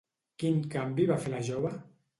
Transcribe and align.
Quin 0.43 0.57
canvi 0.77 1.07
va 1.13 1.21
fer 1.27 1.37
la 1.37 1.47
jove? 1.53 1.77